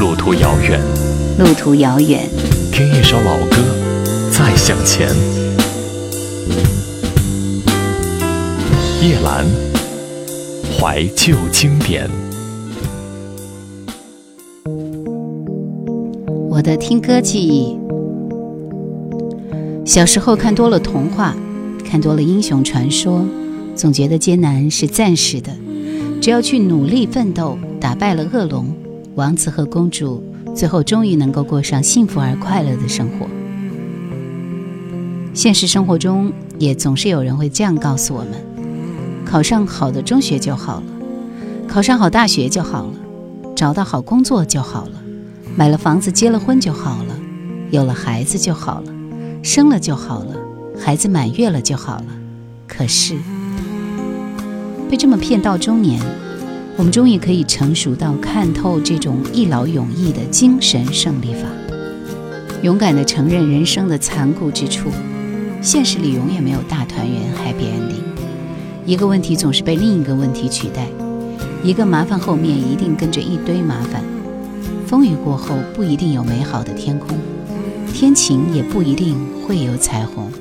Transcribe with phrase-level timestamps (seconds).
[0.00, 0.80] 路途遥远，
[1.38, 2.26] 路途遥远，
[2.72, 3.56] 听一首老歌，
[4.32, 5.06] 再向前。
[9.02, 9.44] 夜阑，
[10.72, 12.08] 怀旧经典。
[16.48, 17.76] 我的听歌记忆，
[19.84, 21.36] 小时候看多了童话，
[21.84, 23.22] 看多了英雄传说，
[23.76, 25.52] 总觉得艰难是暂时的，
[26.22, 28.79] 只要去努力奋斗，打败了恶龙。
[29.16, 30.22] 王子和公主
[30.54, 33.26] 最后终于能够过上幸福而快乐的生活。
[35.34, 38.32] 现实生活中也总是有人会这样告诉我们：
[39.24, 40.86] 考上好的中学就好了，
[41.68, 42.94] 考上好大学就好了，
[43.54, 45.02] 找到好工作就好了，
[45.56, 47.18] 买了房子结了婚就好了，
[47.70, 48.92] 有了孩子就好了，
[49.42, 50.36] 生了就好了，
[50.78, 52.06] 孩子满月了就好了。
[52.66, 53.16] 可是
[54.88, 56.00] 被这么骗到中年。
[56.80, 61.46] 我们终于可以成熟到看透这种一劳永逸的精神胜利法，
[62.62, 64.88] 勇敢地承认人生的残酷之处。
[65.60, 68.02] 现实里永远没有大团圆 （happy ending），
[68.86, 70.86] 一个问题总是被另一个问题取代，
[71.62, 74.02] 一个麻烦后面一定跟着一堆麻烦。
[74.86, 77.18] 风雨过后不一定有美好的天空，
[77.92, 80.32] 天晴也不一定会有彩虹。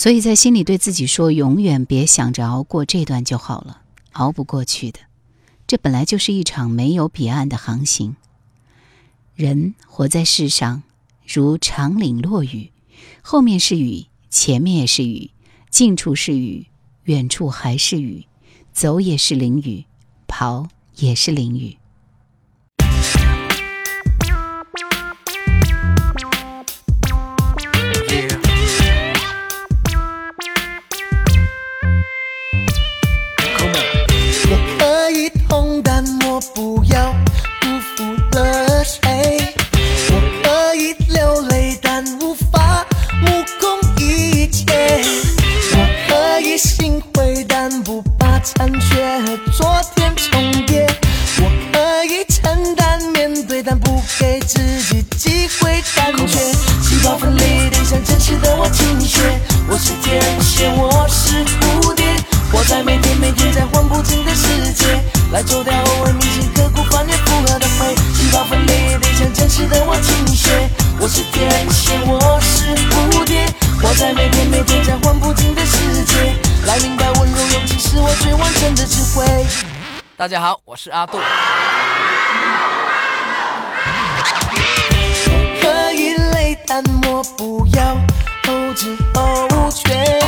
[0.00, 3.82] 所以在心里对自己说：“永远别想着熬过这段就好了，
[4.12, 4.98] 熬不过去的。
[5.66, 8.16] 这本来就是一场没有彼岸的航行。
[9.34, 10.82] 人活在世上，
[11.26, 12.72] 如长岭落雨，
[13.20, 15.32] 后面是雨，前面也是雨，
[15.68, 16.68] 近处是雨，
[17.04, 18.26] 远处还是雨，
[18.72, 19.84] 走也是淋雨，
[20.26, 20.66] 跑
[20.96, 21.76] 也是淋雨。
[80.20, 81.18] 大家好，我是阿杜。
[85.62, 87.94] 可以累，但我不要
[88.44, 90.20] 后知后觉。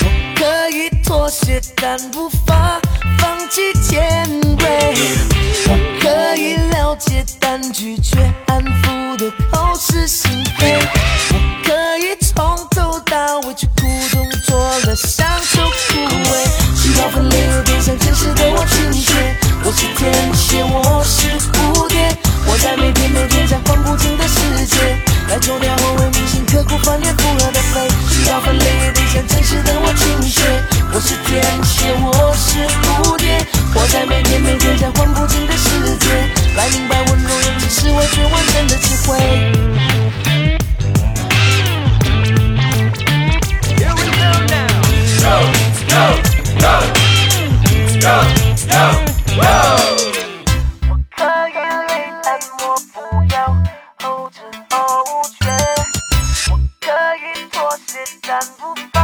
[0.00, 2.80] 我可以妥协，但无法
[3.20, 4.28] 放弃尖
[4.58, 4.94] 锐。
[5.68, 8.18] 我可以了解，但拒绝
[8.48, 10.76] 安抚的口是心非。
[11.30, 16.00] 我可以从头到尾去苦中作乐，享受枯
[16.32, 16.59] 萎。
[17.00, 19.14] 细胞分裂，变成真实的我情节。
[19.64, 22.14] 我是天蝎，我是蝴蝶，
[22.46, 24.76] 我在每天每天在换不停的世界，
[25.28, 25.58] 来抽
[58.06, 58.99] c'est à vous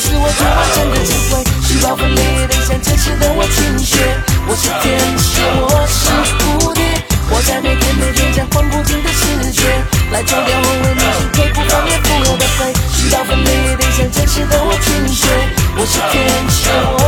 [0.00, 4.00] 是我最完整的智慧，细胞分裂的像真实的我倾斜。
[4.48, 6.08] 我是天蝎，我是
[6.40, 6.82] 蝴蝶，
[7.28, 9.60] 活在每天每天绽放不尽的世界。
[10.10, 15.28] 来冲掉我为你心肺不方便复合的肺，细胞分裂的像真实的我倾斜。
[15.76, 16.99] 我是天蝎。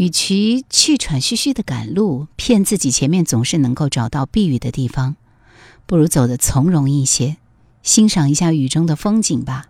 [0.00, 5.14] 与其气喘吁吁的赶路，骗自己前面总是能够找到避雨的地方，
[5.84, 7.36] 不如走得从容一些，
[7.82, 9.66] 欣赏一下雨中的风景吧。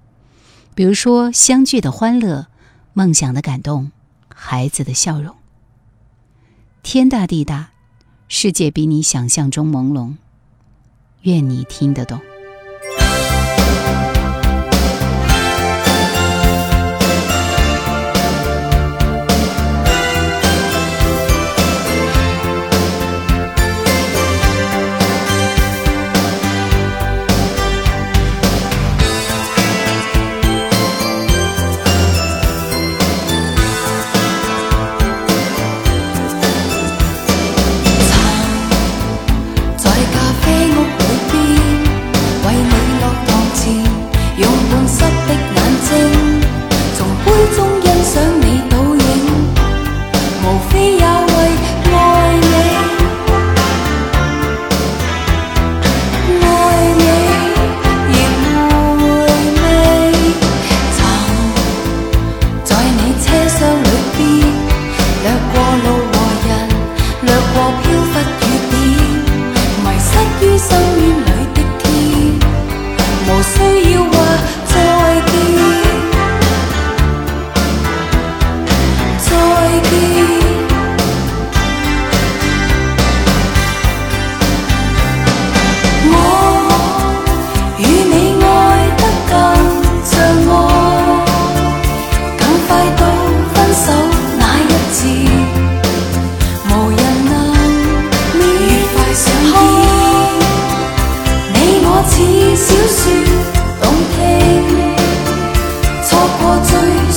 [0.77, 2.47] 比如说相聚的欢乐、
[2.93, 3.91] 梦想的感动、
[4.33, 5.35] 孩子的笑容。
[6.85, 7.73] 天大地大，
[8.29, 10.15] 世界比你想象中朦胧。
[11.23, 12.21] 愿你听得懂。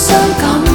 [0.03, 0.72] 伤感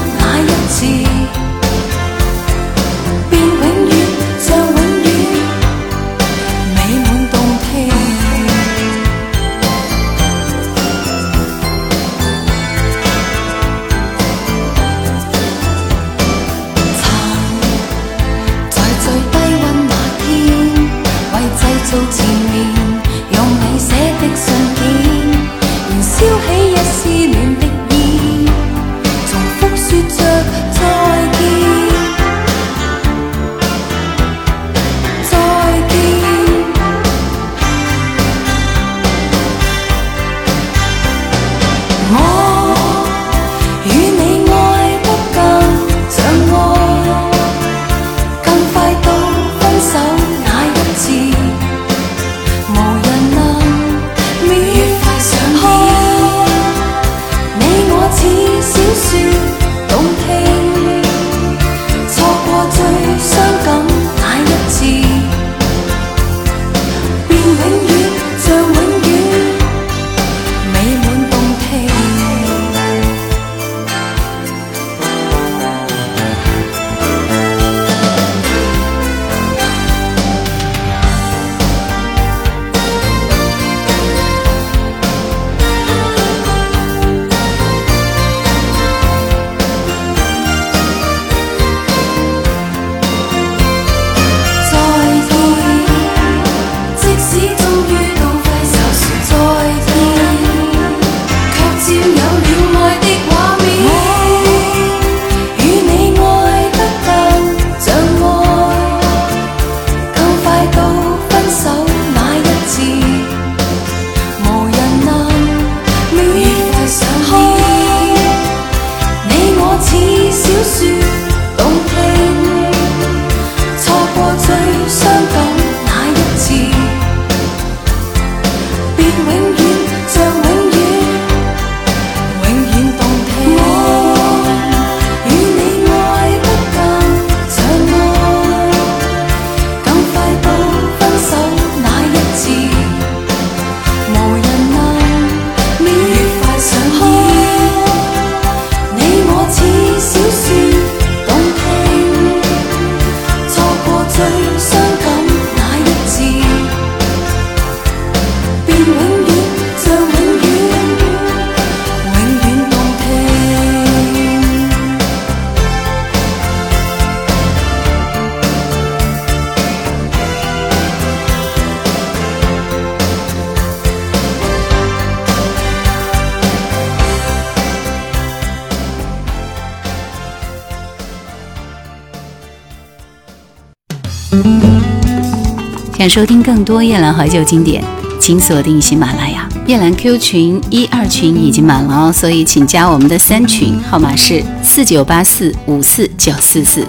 [185.99, 187.83] 想收听更多夜兰怀旧经典，
[188.21, 189.49] 请锁定喜马拉雅。
[189.67, 196.87] 夜兰 Q 群一二群已经满了哦，所以请加我们的三群，号码是四九八四五四九四四。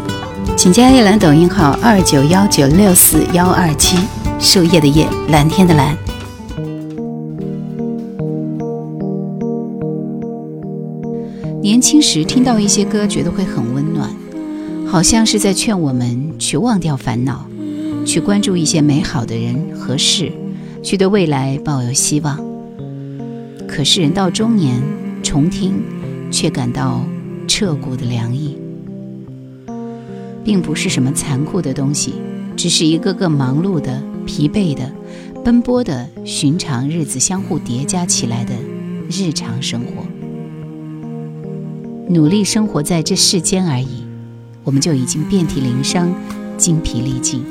[0.56, 3.98] 请加夜兰抖音号二九幺九六四幺二七，
[4.39, 5.98] 树叶的叶，蓝天的蓝。
[11.63, 14.08] 年轻时听到一些歌，觉得会很温暖，
[14.86, 17.49] 好像是在劝我们去忘掉烦恼，
[18.10, 20.32] 去关注一些美好的人和事，
[20.82, 22.44] 去对未来抱有希望。
[23.68, 24.82] 可是人到中年，
[25.22, 25.75] 重听
[26.32, 27.04] 却感到
[27.48, 28.58] 彻骨的凉意，
[30.44, 32.16] 并不是什么残酷的东西，
[32.58, 34.92] 只是一个个忙碌的、疲惫的、
[35.46, 38.56] 奔波的寻常日子相互叠加起来的
[39.08, 40.04] 日常生活。
[42.08, 44.04] 努力生活在这世间而已，
[44.63, 46.12] 我们就已经遍体鳞伤、
[46.58, 47.44] 精疲力尽。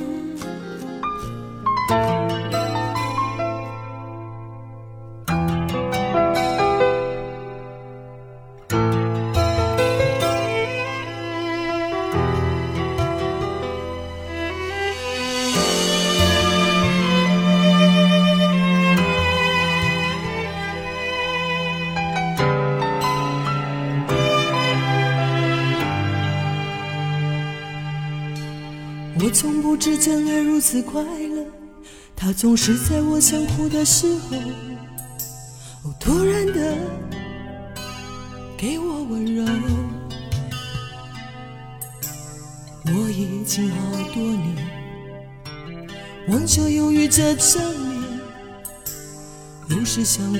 [30.70, 31.46] 真爱如此快乐，
[32.14, 34.36] 它总是在我想哭的时候，
[35.84, 36.76] 哦，突然的
[38.54, 39.46] 给我温柔。
[42.84, 43.76] 我已经好
[44.12, 44.56] 多年，
[46.28, 48.20] 望着忧郁这张脸，
[49.70, 50.38] 有时想哭，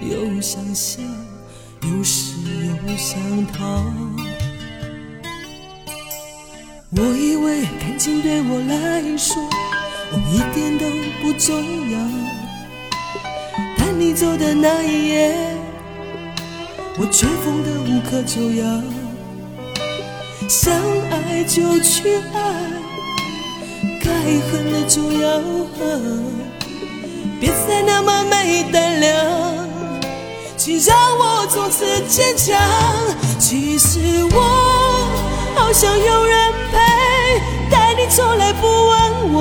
[0.00, 1.00] 又想笑，
[1.82, 2.34] 有时
[2.66, 3.84] 又想逃。
[6.96, 9.42] 我以为感情对我来说，
[10.10, 10.86] 哦一点都
[11.20, 11.54] 不重
[11.90, 11.98] 要。
[13.76, 15.36] 但你走的那一夜，
[16.98, 18.82] 我却疯得无可救药。
[20.48, 20.72] 想
[21.10, 22.54] 爱就去爱，
[24.02, 24.10] 该
[24.50, 25.42] 恨的就要
[25.78, 26.24] 恨，
[27.38, 29.68] 别再那么没胆量。
[30.56, 32.58] 请让我从此坚强。
[33.38, 35.06] 其实我
[35.54, 36.52] 好想有人，
[38.18, 39.38] 从来不问我，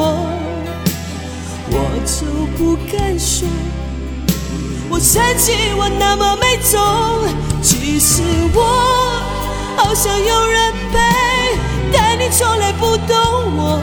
[1.72, 3.48] 我就不敢说。
[4.88, 6.80] 我生气，我那么没种。
[7.60, 8.22] 其实
[8.54, 8.62] 我
[9.76, 11.00] 好想有人陪，
[11.92, 13.18] 但你从来不懂
[13.58, 13.82] 我。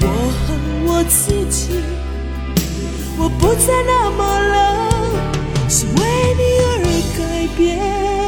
[0.00, 0.06] 我
[0.42, 1.78] 恨我自己，
[3.16, 4.58] 我不再那么冷，
[5.68, 6.74] 是为你而
[7.16, 8.27] 改变。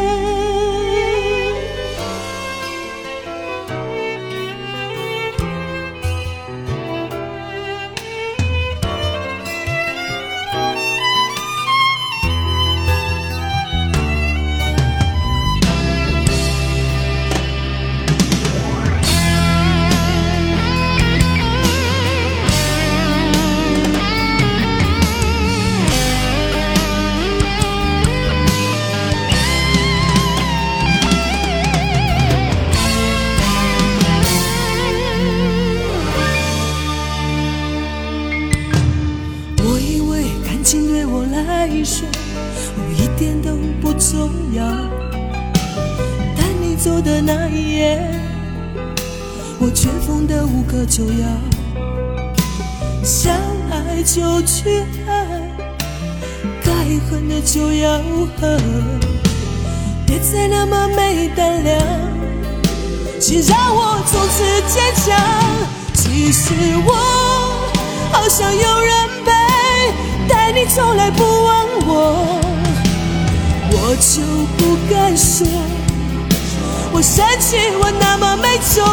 [40.70, 43.50] 情对我来说，哦一点都
[43.80, 44.64] 不重要。
[46.36, 48.00] 但你走的那一夜，
[49.58, 51.26] 我却疯得无可救药。
[53.02, 53.34] 想
[53.68, 55.42] 爱就去爱，
[56.62, 56.72] 该
[57.10, 58.00] 恨的就要
[58.40, 58.60] 恨，
[60.06, 61.80] 别再那么没胆量。
[63.18, 65.18] 请让我从此坚强。
[65.94, 66.54] 其实
[66.86, 66.94] 我
[68.12, 69.09] 好想有人，
[70.30, 71.50] 但你从来不问
[71.86, 72.40] 我，
[73.72, 74.22] 我就
[74.56, 75.46] 不敢说。
[76.92, 78.84] 我生气，我那么没种。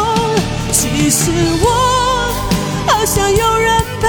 [0.72, 1.30] 其实
[1.62, 1.66] 我
[2.86, 4.08] 好想有人陪，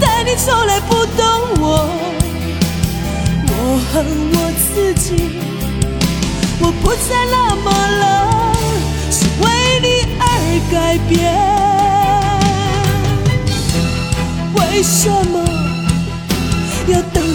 [0.00, 1.24] 但你从来不懂
[1.60, 1.88] 我。
[3.48, 3.52] 我
[3.92, 3.94] 恨
[4.32, 4.36] 我
[4.74, 5.06] 自己，
[6.60, 7.70] 我不再那么
[8.00, 8.04] 冷，
[9.10, 9.44] 是为
[9.82, 9.86] 你
[10.18, 10.24] 而
[10.70, 11.14] 改变。
[14.54, 15.34] 为什么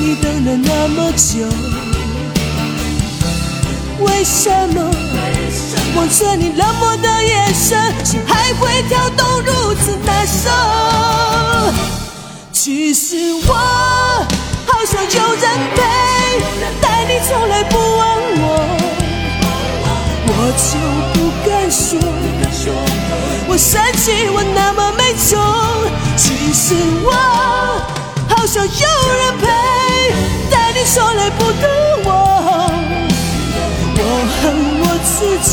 [0.04, 1.46] 你等了那么久？
[4.00, 4.82] 为什么
[5.96, 10.50] 望着你冷漠的眼神，心还会跳动如此难受？
[12.52, 13.54] 其实我
[14.66, 15.44] 好想有人
[15.76, 15.80] 陪，
[16.82, 18.02] 但你从来不问
[18.42, 18.44] 我，
[20.26, 20.70] 我就
[21.14, 21.88] 不敢说。
[23.48, 24.92] 我生气，我那么？
[24.98, 25.40] 没种。
[26.18, 27.08] 其实我
[28.32, 29.46] 好想有人陪，
[30.50, 31.70] 但你从来不懂
[32.06, 32.10] 我。
[33.98, 34.04] 我
[34.42, 34.42] 恨
[34.82, 35.52] 我自己，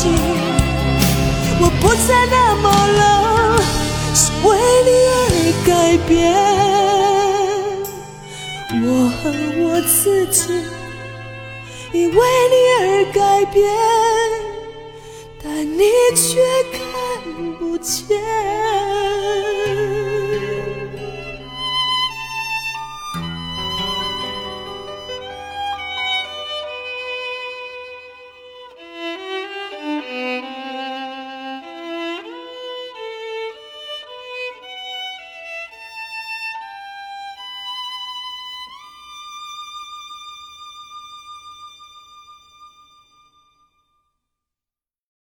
[1.59, 2.65] 我不再那么
[2.97, 3.03] 冷，
[4.15, 4.47] 是为
[4.85, 5.21] 你而
[5.67, 5.69] 改
[6.07, 6.09] 变。
[8.81, 8.85] 我
[9.21, 9.23] 恨
[9.61, 10.39] 我自己，
[11.91, 12.17] 因为
[12.49, 13.59] 你而改变，
[15.43, 15.83] 但你
[16.15, 16.39] 却
[16.71, 16.79] 看
[17.59, 18.17] 不见。